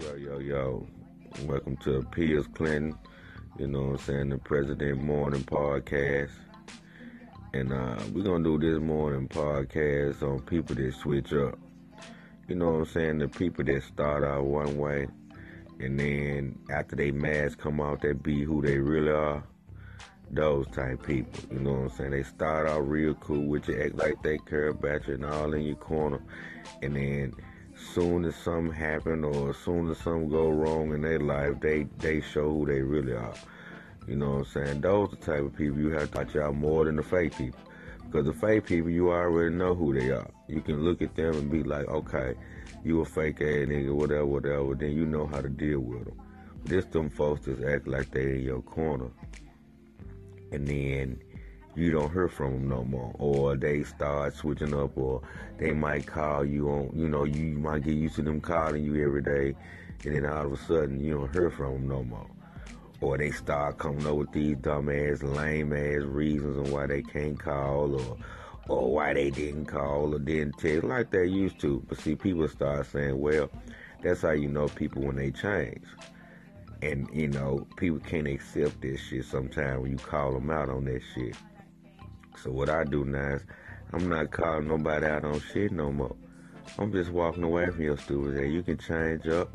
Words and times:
Yo, 0.00 0.14
yo, 0.16 0.38
yo. 0.38 0.86
Welcome 1.44 1.76
to 1.78 2.02
Piers 2.10 2.46
Clinton, 2.54 2.98
you 3.58 3.66
know 3.68 3.82
what 3.82 3.90
I'm 3.90 3.98
saying, 3.98 4.28
the 4.30 4.38
President 4.38 5.02
Morning 5.02 5.42
Podcast. 5.44 6.32
And 7.52 7.72
uh, 7.72 7.96
we're 8.12 8.24
going 8.24 8.42
to 8.42 8.58
do 8.58 8.72
this 8.72 8.82
morning 8.82 9.28
podcast 9.28 10.22
on 10.22 10.40
people 10.40 10.74
that 10.74 10.94
switch 10.94 11.32
up. 11.32 11.58
You 12.48 12.56
know 12.56 12.72
what 12.72 12.78
I'm 12.78 12.86
saying? 12.86 13.18
The 13.18 13.28
people 13.28 13.64
that 13.64 13.82
start 13.84 14.24
out 14.24 14.44
one 14.44 14.76
way 14.76 15.06
and 15.80 15.98
then 15.98 16.58
after 16.70 16.96
they 16.96 17.10
mask 17.10 17.58
come 17.58 17.80
out, 17.80 18.02
they 18.02 18.12
be 18.12 18.44
who 18.44 18.62
they 18.62 18.78
really 18.78 19.10
are. 19.10 19.44
Those 20.30 20.66
type 20.68 21.06
people, 21.06 21.40
you 21.52 21.60
know 21.60 21.72
what 21.72 21.90
I'm 21.92 21.96
saying? 21.96 22.10
They 22.10 22.22
start 22.22 22.68
out 22.68 22.88
real 22.88 23.14
cool 23.14 23.46
with 23.46 23.68
you, 23.68 23.80
act 23.80 23.96
like 23.96 24.22
they 24.22 24.38
care 24.38 24.68
about 24.68 25.06
you 25.06 25.14
and 25.14 25.24
all 25.24 25.52
in 25.54 25.62
your 25.62 25.76
corner. 25.76 26.20
And 26.82 26.96
then 26.96 27.34
soon 27.76 28.24
as 28.24 28.36
something 28.36 28.72
happen 28.72 29.24
or 29.24 29.50
as 29.50 29.56
soon 29.56 29.90
as 29.90 29.98
something 29.98 30.28
go 30.28 30.48
wrong 30.48 30.94
in 30.94 31.02
their 31.02 31.20
life, 31.20 31.60
they 31.60 31.84
they 31.98 32.20
show 32.20 32.50
who 32.50 32.66
they 32.66 32.80
really 32.80 33.14
are. 33.14 33.34
You 34.06 34.16
know 34.16 34.30
what 34.30 34.38
I'm 34.38 34.44
saying? 34.44 34.80
Those 34.82 35.10
the 35.10 35.16
type 35.16 35.40
of 35.40 35.56
people 35.56 35.78
you 35.78 35.90
have 35.90 36.10
to 36.10 36.18
watch 36.18 36.36
out 36.36 36.54
more 36.54 36.84
than 36.84 36.96
the 36.96 37.02
fake 37.02 37.36
people. 37.36 37.60
Because 38.04 38.26
the 38.26 38.32
fake 38.32 38.66
people, 38.66 38.90
you 38.90 39.10
already 39.10 39.54
know 39.54 39.74
who 39.74 39.98
they 39.98 40.10
are. 40.10 40.30
You 40.46 40.60
can 40.60 40.84
look 40.84 41.02
at 41.02 41.16
them 41.16 41.34
and 41.34 41.50
be 41.50 41.62
like, 41.62 41.88
okay, 41.88 42.34
you 42.84 43.00
a 43.00 43.04
fake 43.04 43.40
ass 43.40 43.66
nigga, 43.66 43.92
whatever, 43.92 44.26
whatever. 44.26 44.74
Then 44.74 44.92
you 44.92 45.06
know 45.06 45.26
how 45.26 45.40
to 45.40 45.48
deal 45.48 45.80
with 45.80 46.04
them. 46.04 46.20
This 46.64 46.84
them 46.86 47.10
folks 47.10 47.46
just 47.46 47.62
act 47.62 47.88
like 47.88 48.10
they 48.10 48.36
in 48.36 48.42
your 48.42 48.62
corner. 48.62 49.10
And 50.52 50.66
then 50.66 51.20
you 51.76 51.90
don't 51.90 52.12
hear 52.12 52.28
from 52.28 52.52
them 52.52 52.68
no 52.68 52.84
more, 52.84 53.14
or 53.18 53.56
they 53.56 53.82
start 53.82 54.34
switching 54.34 54.74
up, 54.74 54.96
or 54.96 55.22
they 55.58 55.72
might 55.72 56.06
call 56.06 56.44
you 56.44 56.68
on, 56.68 56.90
you 56.94 57.08
know, 57.08 57.24
you 57.24 57.58
might 57.58 57.82
get 57.82 57.94
used 57.94 58.16
to 58.16 58.22
them 58.22 58.40
calling 58.40 58.84
you 58.84 59.04
every 59.04 59.22
day, 59.22 59.54
and 60.04 60.14
then 60.14 60.26
all 60.26 60.46
of 60.46 60.52
a 60.52 60.56
sudden 60.56 61.00
you 61.00 61.14
don't 61.14 61.32
hear 61.32 61.50
from 61.50 61.72
them 61.72 61.88
no 61.88 62.04
more, 62.04 62.30
or 63.00 63.18
they 63.18 63.30
start 63.30 63.78
coming 63.78 64.06
up 64.06 64.16
with 64.16 64.32
these 64.32 64.56
dumb 64.58 64.88
ass, 64.88 65.22
lame 65.22 65.72
ass 65.72 66.02
reasons 66.02 66.58
on 66.58 66.72
why 66.72 66.86
they 66.86 67.02
can't 67.02 67.38
call, 67.38 67.94
or 67.94 68.16
or 68.68 68.92
why 68.92 69.12
they 69.12 69.30
didn't 69.30 69.66
call 69.66 70.14
or 70.14 70.18
didn't 70.18 70.58
text 70.58 70.84
like 70.84 71.10
they 71.10 71.26
used 71.26 71.60
to. 71.60 71.84
But 71.88 71.98
see, 71.98 72.14
people 72.14 72.48
start 72.48 72.86
saying, 72.86 73.18
well, 73.18 73.50
that's 74.02 74.22
how 74.22 74.30
you 74.30 74.48
know 74.48 74.68
people 74.68 75.02
when 75.02 75.16
they 75.16 75.30
change. 75.30 75.84
And, 76.82 77.08
you 77.12 77.28
know, 77.28 77.66
people 77.76 77.98
can't 77.98 78.26
accept 78.26 78.80
this 78.80 79.00
shit 79.00 79.24
sometimes 79.24 79.80
when 79.80 79.92
you 79.92 79.98
call 79.98 80.32
them 80.32 80.50
out 80.50 80.68
on 80.68 80.84
that 80.86 81.02
shit. 81.14 81.36
So 82.42 82.50
what 82.50 82.68
I 82.68 82.84
do 82.84 83.04
now 83.04 83.34
is 83.34 83.42
I'm 83.92 84.08
not 84.08 84.30
calling 84.30 84.68
nobody 84.68 85.06
out 85.06 85.24
on 85.24 85.40
shit 85.40 85.72
no 85.72 85.92
more. 85.92 86.16
I'm 86.78 86.92
just 86.92 87.10
walking 87.10 87.44
away 87.44 87.66
from 87.66 87.82
your 87.82 87.96
stupid 87.96 88.38
ass. 88.38 88.50
You 88.50 88.62
can 88.62 88.78
change 88.78 89.26
up. 89.28 89.54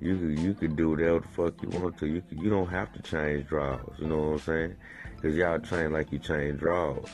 You 0.00 0.16
can 0.16 0.36
you 0.36 0.54
can 0.54 0.76
do 0.76 0.90
whatever 0.90 1.20
the 1.20 1.28
fuck 1.28 1.62
you 1.62 1.68
want 1.70 1.98
to. 1.98 2.06
You 2.06 2.22
can, 2.22 2.38
you 2.38 2.50
don't 2.50 2.68
have 2.68 2.92
to 2.92 3.02
change 3.02 3.48
draws. 3.48 3.92
You 3.98 4.06
know 4.06 4.18
what 4.18 4.32
I'm 4.32 4.38
saying? 4.40 4.76
Cause 5.22 5.34
y'all 5.34 5.58
train 5.58 5.92
like 5.92 6.12
you 6.12 6.18
change 6.18 6.60
draws. 6.60 7.08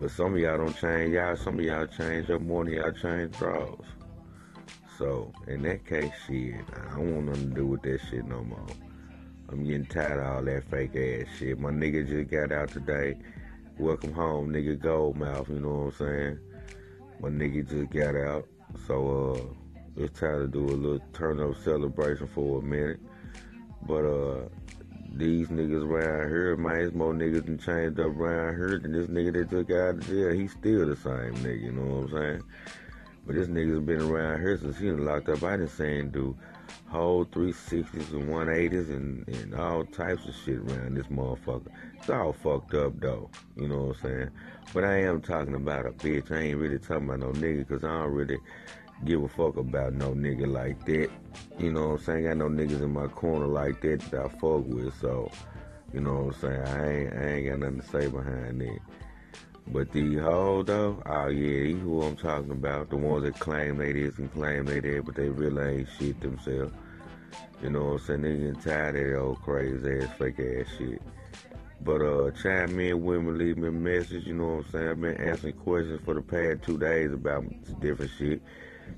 But 0.00 0.10
some 0.10 0.34
of 0.34 0.40
y'all 0.40 0.58
don't 0.58 0.76
change 0.76 1.14
y'all. 1.14 1.36
Some 1.36 1.58
of 1.58 1.64
y'all 1.64 1.86
change 1.86 2.28
up 2.30 2.42
more 2.42 2.64
than 2.64 2.74
y'all 2.74 2.92
change 2.92 3.36
draws. 3.38 3.84
So 4.98 5.32
in 5.46 5.62
that 5.62 5.86
case, 5.86 6.10
shit, 6.26 6.54
I 6.74 6.96
don't 6.96 7.14
want 7.14 7.26
nothing 7.26 7.50
to 7.50 7.54
do 7.54 7.66
with 7.66 7.82
that 7.82 8.00
shit 8.10 8.26
no 8.26 8.42
more. 8.42 8.66
I'm 9.48 9.64
getting 9.64 9.86
tired 9.86 10.18
of 10.18 10.26
all 10.26 10.42
that 10.42 10.64
fake 10.70 10.96
ass 10.96 11.38
shit. 11.38 11.58
My 11.58 11.70
nigga 11.70 12.06
just 12.06 12.30
got 12.30 12.52
out 12.52 12.70
today. 12.70 13.16
Welcome 13.78 14.14
home, 14.14 14.54
nigga 14.54 14.80
Goldmouth, 14.80 15.50
you 15.50 15.60
know 15.60 15.68
what 15.68 16.00
I'm 16.00 16.08
saying? 16.08 16.38
My 17.20 17.28
nigga 17.28 17.68
just 17.68 17.90
got 17.90 18.16
out. 18.16 18.48
So 18.86 19.34
uh 19.34 20.00
it's 20.02 20.18
time 20.18 20.40
to 20.40 20.48
do 20.48 20.64
a 20.64 20.72
little 20.74 21.00
turn 21.12 21.40
up 21.40 21.58
celebration 21.62 22.26
for 22.26 22.60
a 22.60 22.62
minute. 22.62 23.00
But 23.82 24.06
uh 24.06 24.48
these 25.12 25.48
niggas 25.48 25.84
around 25.84 26.30
here, 26.30 26.56
man, 26.56 26.72
there's 26.72 26.94
more 26.94 27.12
niggas 27.12 27.44
than 27.44 27.58
changed 27.58 28.00
up 28.00 28.16
around 28.16 28.56
here 28.56 28.78
than 28.78 28.92
this 28.92 29.08
nigga 29.08 29.34
that 29.34 29.50
took 29.50 29.70
out 29.70 29.96
of 29.96 30.06
jail. 30.08 30.32
He's 30.32 30.52
still 30.52 30.86
the 30.86 30.96
same 30.96 31.34
nigga, 31.44 31.62
you 31.64 31.72
know 31.72 31.96
what 31.96 32.04
I'm 32.04 32.10
saying? 32.12 32.42
But 33.26 33.34
this 33.34 33.48
nigga's 33.48 33.84
been 33.84 34.02
around 34.02 34.40
here 34.40 34.56
since 34.56 34.78
he 34.78 34.90
was 34.90 35.00
locked 35.00 35.28
up. 35.28 35.42
I 35.42 35.64
see 35.66 35.98
him 35.98 36.10
do 36.10 36.36
whole 36.88 37.24
360s 37.26 38.12
and 38.12 38.28
180s 38.28 38.90
and, 38.90 39.28
and 39.28 39.54
all 39.54 39.84
types 39.84 40.26
of 40.26 40.34
shit 40.44 40.58
around 40.58 40.96
this 40.96 41.06
motherfucker. 41.06 41.68
It's 41.96 42.08
all 42.08 42.32
fucked 42.32 42.74
up 42.74 42.98
though, 43.00 43.28
you 43.56 43.68
know 43.68 43.86
what 43.86 43.96
I'm 43.96 44.02
saying? 44.02 44.30
But 44.72 44.84
I 44.84 45.00
am 45.02 45.20
talking 45.20 45.54
about 45.54 45.86
a 45.86 45.90
bitch. 45.90 46.30
I 46.30 46.42
ain't 46.42 46.58
really 46.58 46.78
talking 46.78 47.08
about 47.08 47.20
no 47.20 47.32
nigga 47.32 47.66
because 47.66 47.84
I 47.84 47.88
don't 47.88 48.12
really 48.12 48.38
give 49.04 49.22
a 49.22 49.28
fuck 49.28 49.56
about 49.56 49.94
no 49.94 50.12
nigga 50.12 50.46
like 50.46 50.84
that. 50.86 51.10
You 51.58 51.72
know 51.72 51.88
what 51.88 52.00
I'm 52.00 52.04
saying? 52.04 52.26
I 52.26 52.28
got 52.30 52.36
no 52.38 52.48
niggas 52.48 52.82
in 52.82 52.92
my 52.92 53.08
corner 53.08 53.46
like 53.46 53.80
that 53.82 54.00
that 54.10 54.20
I 54.20 54.28
fuck 54.28 54.64
with, 54.66 54.94
so 55.00 55.30
you 55.92 56.00
know 56.00 56.14
what 56.14 56.34
I'm 56.36 56.40
saying? 56.40 56.62
I 56.62 56.92
ain't 56.92 57.12
I 57.14 57.26
ain't 57.26 57.48
got 57.48 57.58
nothing 57.58 57.80
to 57.80 57.86
say 57.86 58.06
behind 58.08 58.60
that. 58.60 58.78
But 59.68 59.92
the 59.92 60.16
hoe 60.16 60.62
though, 60.62 61.02
oh 61.06 61.28
yeah, 61.28 61.64
these 61.64 61.80
who 61.80 62.02
I'm 62.02 62.16
talking 62.16 62.52
about, 62.52 62.90
the 62.90 62.96
ones 62.96 63.24
that 63.24 63.38
claim 63.38 63.78
they 63.78 63.92
this 63.92 64.18
and 64.18 64.32
claim 64.32 64.64
they 64.64 64.80
that, 64.80 65.04
but 65.04 65.16
they 65.16 65.28
really 65.28 65.78
ain't 65.78 65.88
shit 65.98 66.20
themselves. 66.20 66.72
You 67.62 67.70
know 67.70 67.84
what 67.84 67.92
I'm 67.92 67.98
saying? 67.98 68.22
They 68.22 68.36
getting 68.36 68.54
tired 68.56 68.96
of 68.96 69.02
that 69.02 69.18
old 69.18 69.42
crazy 69.42 69.98
ass, 70.00 70.10
fake 70.18 70.38
ass 70.38 70.66
shit. 70.78 71.02
But 71.80 72.00
uh, 72.00 72.30
chime 72.30 72.78
in 72.80 73.04
me, 73.04 73.32
leave 73.32 73.58
me 73.58 73.68
a 73.68 73.72
message. 73.72 74.26
You 74.26 74.34
know 74.34 74.56
what 74.56 74.66
I'm 74.66 74.70
saying? 74.72 74.88
I've 74.88 75.00
been 75.00 75.16
answering 75.16 75.54
questions 75.54 76.00
for 76.04 76.14
the 76.14 76.22
past 76.22 76.62
two 76.62 76.78
days 76.78 77.12
about 77.12 77.44
different 77.80 78.10
shit. 78.18 78.42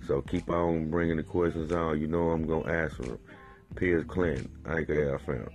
So 0.07 0.23
keep 0.23 0.49
on 0.51 0.91
bringing 0.91 1.17
the 1.17 1.23
questions 1.23 1.73
on. 1.73 2.01
You 2.01 2.07
know 2.07 2.31
I'm 2.31 2.47
gonna 2.47 2.71
answer 2.71 3.03
them. 3.03 3.19
Piers 3.75 4.05
Clinton, 4.07 4.51
Anchor 4.67 5.19
FM. 5.19 5.51